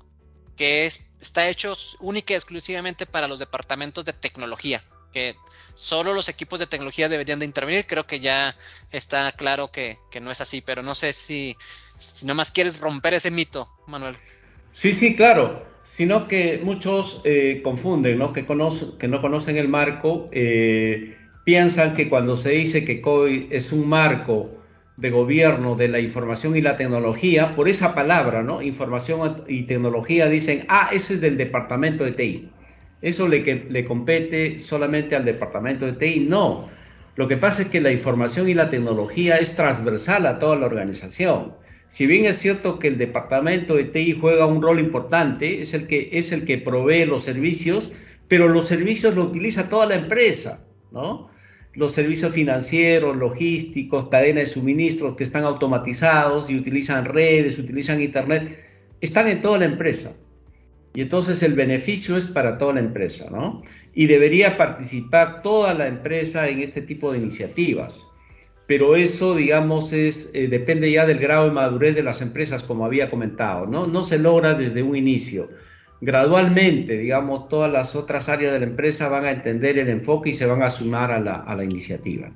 [0.57, 4.83] que es, está hecho única y exclusivamente para los departamentos de tecnología
[5.17, 5.35] que
[5.75, 7.87] solo los equipos de tecnología deberían de intervenir.
[7.87, 8.55] Creo que ya
[8.91, 11.57] está claro que, no es así, pero no sé si,
[11.97, 14.15] si más quieres romper ese mito, Manuel.
[14.73, 15.67] Sí, sí, claro.
[15.87, 18.33] Sino que muchos eh, confunden, ¿no?
[18.33, 23.73] Que, que no conocen el marco, eh, piensan que cuando se dice que COI es
[23.73, 24.51] un marco
[24.97, 28.63] de gobierno de la información y la tecnología, por esa palabra, ¿no?
[28.63, 32.49] Información y tecnología, dicen, ah, ese es del departamento de TI.
[33.01, 36.27] Eso le, que, le compete solamente al departamento de TI.
[36.29, 36.69] No.
[37.15, 40.67] Lo que pasa es que la información y la tecnología es transversal a toda la
[40.67, 41.53] organización.
[41.89, 45.87] Si bien es cierto que el departamento de TI juega un rol importante, es el
[45.87, 47.91] que, es el que provee los servicios,
[48.29, 51.31] pero los servicios lo utiliza toda la empresa, ¿no?
[51.75, 58.59] Los servicios financieros, logísticos, cadenas de suministros que están automatizados y utilizan redes, utilizan internet,
[59.01, 60.17] están en toda la empresa.
[60.95, 63.63] Y entonces el beneficio es para toda la empresa, ¿no?
[63.95, 68.03] Y debería participar toda la empresa en este tipo de iniciativas.
[68.67, 72.85] Pero eso, digamos, es, eh, depende ya del grado de madurez de las empresas, como
[72.85, 73.87] había comentado, ¿no?
[73.87, 75.49] No se logra desde un inicio.
[76.01, 80.35] Gradualmente, digamos, todas las otras áreas de la empresa van a entender el enfoque y
[80.35, 82.31] se van a sumar a la, a la iniciativa.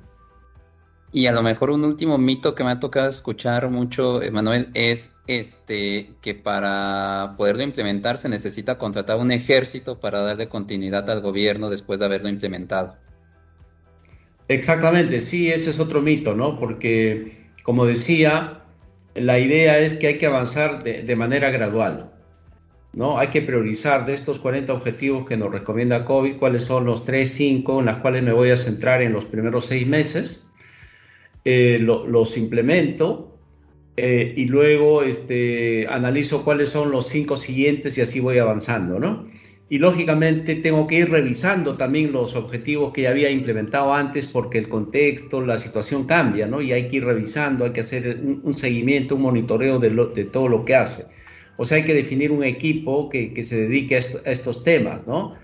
[1.13, 5.13] Y a lo mejor un último mito que me ha tocado escuchar mucho, Manuel, es
[5.27, 11.69] este que para poderlo implementar se necesita contratar un ejército para darle continuidad al gobierno
[11.69, 12.95] después de haberlo implementado.
[14.51, 16.59] Exactamente, sí, ese es otro mito, ¿no?
[16.59, 18.63] Porque, como decía,
[19.15, 22.11] la idea es que hay que avanzar de, manera gradual.
[22.91, 23.17] ¿no?
[23.17, 27.31] Hay que priorizar de estos 40 objetivos que nos recomienda COVID, cuáles son los 3,
[27.31, 30.45] 5 en las cuales me voy a centrar en los primeros seis meses.
[31.45, 33.37] Eh, los implemento
[33.95, 39.27] eh, y luego este, analizo cuáles son los cinco siguientes y así voy avanzando, ¿no?
[39.71, 44.57] Y lógicamente tengo que ir revisando también los objetivos que ya había implementado antes porque
[44.57, 46.61] el contexto, la situación cambia, ¿no?
[46.61, 50.49] Y hay que ir revisando, hay que hacer un, seguimiento, un monitoreo de, de todo
[50.49, 51.05] lo que hace.
[51.55, 55.35] O sea, hay que definir un equipo que, que se dedique a, estos temas, ¿no?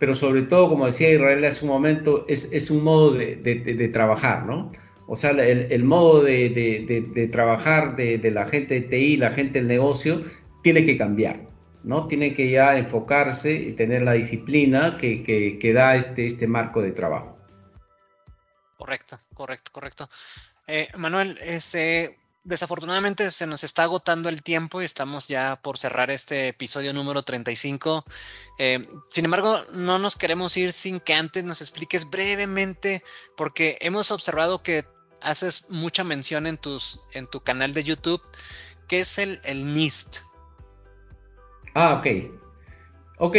[0.00, 3.54] Pero sobre todo, como decía Israel hace un momento, es, es un modo de, de,
[3.54, 4.72] de, trabajar, ¿no?
[5.06, 9.68] O sea, el, el modo de, trabajar de, la gente de TI, la gente del
[9.68, 10.22] negocio,
[10.64, 11.45] tiene que cambiar,
[11.86, 12.08] ¿no?
[12.08, 16.90] Tiene que ya enfocarse y tener la disciplina que, que, da este, este marco de
[16.90, 17.38] trabajo.
[18.76, 20.10] Correcto, correcto, correcto.
[20.66, 26.10] Eh, Manuel, este, desafortunadamente se nos está agotando el tiempo y estamos ya por cerrar
[26.10, 28.04] este episodio número 35.
[28.58, 33.04] Eh, sin embargo, no nos queremos ir sin que antes nos expliques brevemente,
[33.36, 34.84] porque hemos observado que
[35.20, 38.22] haces mucha mención en, tus, en tu canal de YouTube,
[38.88, 40.25] que es el, el NIST.
[41.78, 42.06] Ah, ok.
[43.18, 43.36] Ok,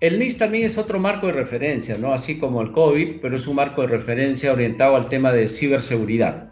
[0.00, 2.12] el NIST también es otro marco de referencia, ¿no?
[2.12, 6.50] Así como el COVID, pero es un marco de referencia orientado al tema de ciberseguridad.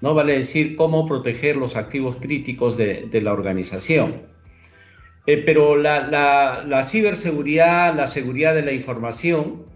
[0.00, 0.12] ¿no?
[0.12, 4.22] Vale decir cómo proteger los activos críticos de, la organización.
[5.26, 9.66] Eh, pero la, ciberseguridad, la seguridad de la información,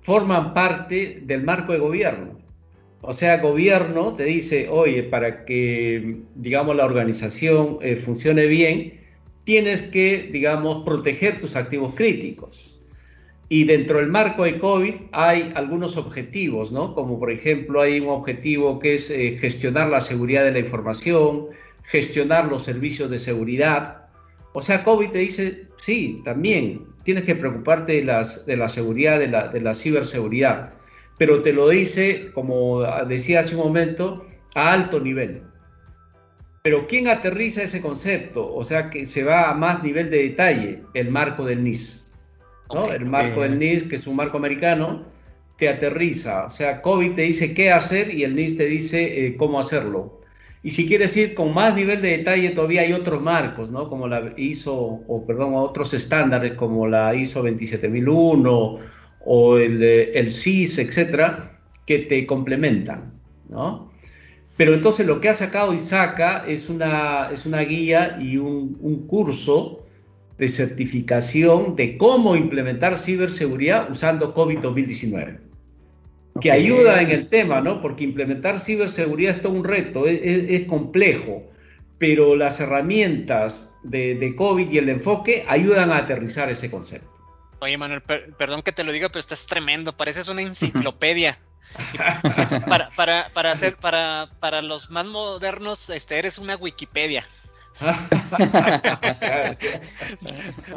[0.00, 2.40] forman parte del marco de gobierno.
[3.02, 8.97] O sea, gobierno te dice, oye, para que, digamos, la organización eh, funcione bien,
[9.48, 12.78] tienes que, digamos, proteger tus activos críticos.
[13.48, 16.94] Y dentro del marco de COVID hay algunos objetivos, ¿no?
[16.94, 21.46] Como por ejemplo hay un objetivo que es eh, gestionar la seguridad de la información,
[21.84, 24.08] gestionar los servicios de seguridad.
[24.52, 29.18] O sea, COVID te dice, sí, también tienes que preocuparte de, las, de la seguridad,
[29.18, 30.74] de la, de la ciberseguridad,
[31.16, 35.40] pero te lo dice, como decía hace un momento, a alto nivel.
[36.68, 38.54] Pero ¿quién aterriza ese concepto?
[38.54, 42.04] O sea, que se va a más nivel de detalle, el marco del NIS
[42.94, 45.06] el marco del NIS, que es un marco americano,
[45.56, 46.44] te aterriza.
[46.44, 50.20] O sea, COVID te dice qué hacer y el NIS te dice eh, cómo hacerlo.
[50.62, 53.88] Y si quieres ir con más nivel de detalle, todavía hay otros marcos, ¿no?
[53.88, 58.78] Como la ISO, o perdón, otros estándares como la ISO 27001
[59.24, 63.14] o el, el CIS, etcétera, que te complementan,
[63.48, 63.88] ¿no?
[64.58, 69.06] Pero entonces lo que ha sacado ISACA es una, es una guía y un, un
[69.06, 69.86] curso
[70.36, 75.38] de certificación de cómo implementar ciberseguridad usando COVID-2019.
[76.40, 77.80] Que ayuda en el tema, ¿no?
[77.80, 81.44] Porque implementar ciberseguridad es todo un reto, es, complejo,
[81.98, 87.08] pero las herramientas de, COVID y el enfoque ayudan a aterrizar ese concepto.
[87.60, 91.38] Oye, Manuel, perdón que te lo diga, pero estás tremendo, pareces una enciclopedia.
[92.66, 97.24] Para, para, para, hacer, para, para los más modernos, este, eres una Wikipedia.
[97.80, 98.08] La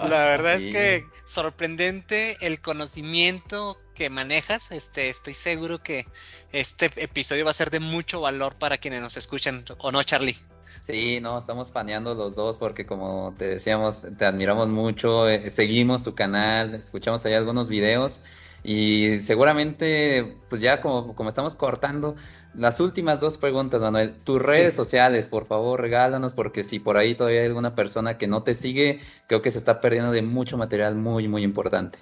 [0.02, 4.72] verdad es que sorprendente el conocimiento que manejas.
[4.72, 6.06] Este, estoy seguro que
[6.52, 10.38] este episodio va a ser de mucho valor para quienes nos escuchan, ¿o no, Charlie?
[10.82, 16.04] Sí, no, estamos paneando los dos porque como te decíamos, te admiramos mucho, eh, seguimos
[16.04, 18.22] tu canal, escuchamos ahí algunos videos
[18.64, 22.16] y seguramente, pues ya como, como estamos cortando,
[22.54, 24.14] las últimas dos preguntas, Manuel.
[24.24, 28.28] Tus redes sociales, por favor, regálanos, porque si por ahí todavía hay alguna persona que
[28.28, 32.00] no te sigue, creo que se está perdiendo de mucho material muy, muy importante.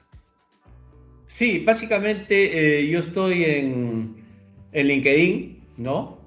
[1.28, 4.15] Sí, básicamente eh, yo estoy en,
[4.72, 6.19] en LinkedIn, ¿no?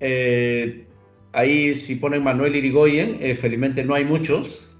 [0.00, 0.86] Eh,
[1.32, 4.74] ahí si ponen Manuel Irigoyen, eh, felizmente no hay muchos.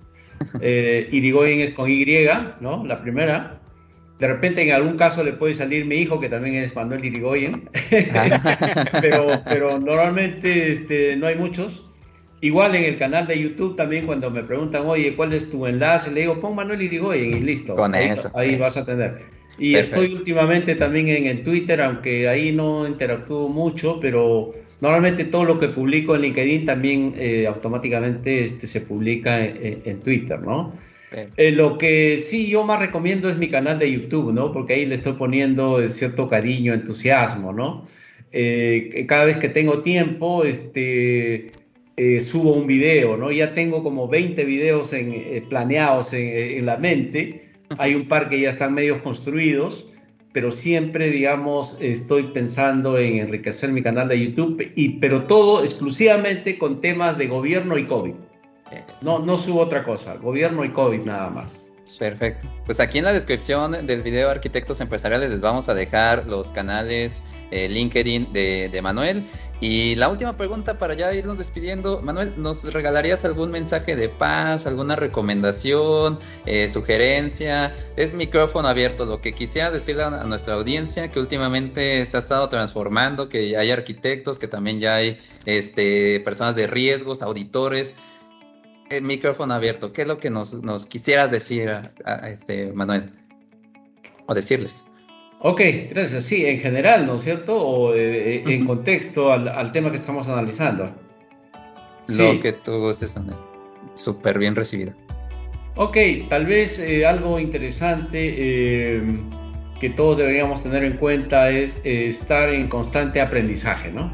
[0.61, 2.05] Irigoyen es con Y,
[2.61, 2.85] ¿no?
[2.85, 3.60] La primera.
[4.20, 7.70] De repente en algún caso le puede salir mi hijo, que también es Manuel Irigoyen,
[9.00, 11.87] pero, pero normalmente este, no hay muchos.
[12.42, 16.11] Igual en el canal de YouTube también cuando me preguntan, oye, ¿cuál es tu enlace?
[16.11, 17.74] Le digo, pon Manuel Irigoyen y listo.
[17.76, 18.30] Con ahí, eso.
[18.35, 19.22] Ahí vas a tener.
[19.59, 24.52] Y estoy últimamente también en, el Twitter, aunque ahí no interactúo mucho, pero
[24.83, 30.00] normalmente todo lo que publico en LinkedIn también eh, automáticamente este, se publica en, en
[30.00, 30.72] Twitter, ¿no?
[31.12, 34.52] Eh, lo que sí yo más recomiendo es mi canal de YouTube, ¿no?
[34.52, 37.87] Porque ahí le estoy poniendo cierto cariño, entusiasmo, ¿no?
[38.33, 41.50] Eh, cada vez que tengo tiempo, este,
[41.96, 43.33] eh, subo un video, ¿no?
[43.33, 47.50] Ya tengo como 20 videos en, planeados en, la mente.
[47.79, 49.88] Hay un par que ya están medio construidos,
[50.33, 56.56] pero siempre, digamos, estoy pensando en enriquecer mi canal de YouTube, y, pero todo exclusivamente
[56.56, 58.15] con temas de gobierno y COVID.
[59.02, 61.52] No, no subo otra cosa, gobierno y COVID nada más.
[61.98, 62.48] Perfecto.
[62.66, 67.23] Pues aquí en la descripción del video Arquitectos Empresariales les vamos a dejar los canales
[67.50, 69.27] eh, LinkedIn de, Manuel.
[69.60, 72.00] Y la última pregunta para ya irnos despidiendo.
[72.00, 77.75] Manuel, ¿nos regalarías algún mensaje de paz, alguna recomendación, eh, sugerencia?
[77.96, 79.04] Es micrófono abierto.
[79.04, 83.71] Lo que quisiera decirle a, nuestra audiencia, que últimamente se ha estado transformando, que hay
[83.71, 87.94] arquitectos, que también ya hay este, personas de riesgos, auditores
[88.91, 89.93] el micrófono abierto.
[89.93, 90.53] ¿Qué es lo que nos,
[90.87, 93.11] quisieras decir a, este Manuel?
[94.27, 94.85] O decirles.
[95.41, 96.25] Ok, gracias.
[96.25, 97.57] Sí, en general, ¿no es cierto?
[97.57, 100.93] O eh, en contexto al, tema que estamos analizando.
[102.09, 103.15] Lo que tú gustes,
[103.95, 104.93] Súper bien recibido.
[105.77, 105.97] Ok,
[106.29, 109.03] tal vez eh, algo interesante eh,
[109.81, 114.13] que todos deberíamos tener en cuenta es estar en constante aprendizaje, ¿no?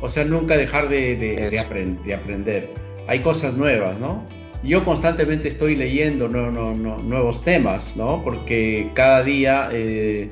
[0.00, 2.70] O sea, nunca dejar de, de aprender
[3.06, 4.26] hay cosas nuevas, ¿no?
[4.62, 8.22] Yo constantemente estoy leyendo nuevos temas, ¿no?
[8.22, 10.30] Porque cada día eh,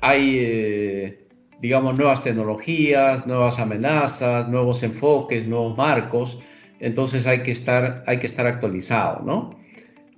[0.00, 1.26] hay, eh,
[1.60, 6.38] digamos, nuevas tecnologías, nuevas amenazas, nuevos enfoques, nuevos marcos.
[6.78, 9.58] Entonces hay que estar, hay que estar actualizado, ¿no?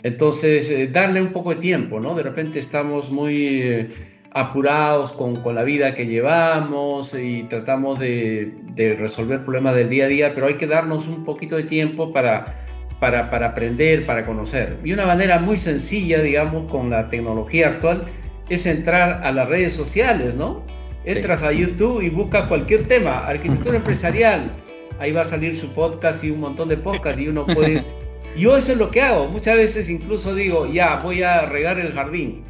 [0.02, 2.14] Entonces, eh, darle un poco de tiempo, ¿no?
[2.14, 3.88] De repente estamos muy
[4.36, 10.04] apurados con, con, la vida que llevamos y tratamos de, de, resolver problemas del día
[10.04, 12.66] a día, pero hay que darnos un poquito de tiempo para,
[13.00, 14.78] para, para, aprender, para conocer.
[14.84, 18.04] Y una manera muy sencilla, digamos, con la tecnología actual,
[18.50, 20.62] es entrar a las redes sociales, ¿no?
[21.06, 24.50] Entras a YouTube y buscas cualquier tema, arquitectura empresarial,
[24.98, 27.82] ahí va a salir su podcast y un montón de podcasts y uno puede...
[28.36, 31.94] Yo eso es lo que hago, muchas veces incluso digo, ya, voy a regar el
[31.94, 32.44] jardín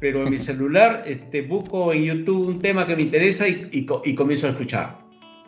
[0.00, 4.14] pero en mi celular este, busco en YouTube un tema que me interesa y, y,
[4.14, 4.98] comienzo a escuchar.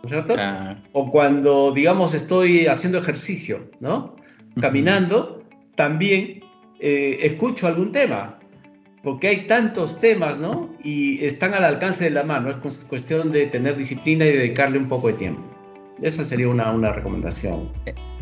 [0.03, 0.34] ¿No es cierto?
[0.38, 0.76] Ah.
[0.92, 4.16] O cuando, digamos, estoy haciendo ejercicio, ¿no?
[4.61, 5.42] Caminando,
[5.74, 6.40] también
[6.80, 8.38] eh, escucho algún tema,
[9.03, 10.70] porque hay tantos temas, ¿no?
[10.84, 12.50] Y están al alcance de la mano.
[12.50, 15.42] Es cuestión de tener disciplina y dedicarle un poco de tiempo.
[16.03, 17.70] Esa sería una, una recomendación.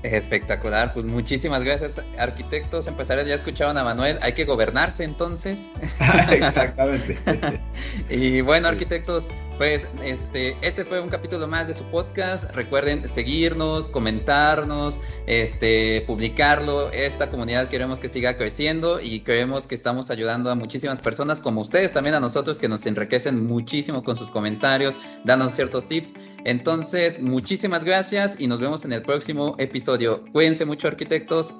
[0.02, 5.70] Espectacular, pues muchísimas gracias arquitectos, empresarios, ya escucharon a Manuel, hay que gobernarse entonces.
[6.30, 7.18] Exactamente.
[8.08, 9.28] y bueno arquitectos,
[9.60, 12.44] pues este, este fue un capítulo más de su podcast.
[12.54, 16.90] Recuerden seguirnos, comentarnos, este, publicarlo.
[16.92, 21.60] Esta comunidad queremos que siga creciendo y creemos que estamos ayudando a muchísimas personas como
[21.60, 26.14] ustedes, también a nosotros que nos enriquecen muchísimo con sus comentarios, dándonos ciertos tips.
[26.46, 30.24] Entonces, muchísimas gracias y nos vemos en el próximo episodio.
[30.32, 31.54] Cuídense mucho arquitectos.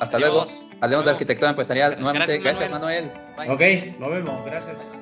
[0.00, 0.44] Hasta luego.
[0.82, 1.96] Hablemos de arquitectura empresarial.
[1.98, 3.10] Nuevamente, gracias, Manuel.
[3.48, 4.44] Ok, nos vemos.
[4.44, 4.97] Gracias.